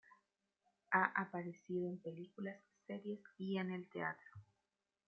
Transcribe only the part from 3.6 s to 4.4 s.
el teatro.